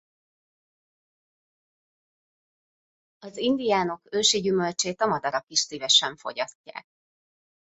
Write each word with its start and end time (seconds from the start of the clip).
Az 3.19 3.37
indiánok 3.37 4.01
ősi 4.11 4.41
gyümölcsét 4.41 5.01
a 5.01 5.07
madarak 5.07 5.45
is 5.47 5.59
szívesen 5.59 6.15
fogyasztják. 6.15 6.87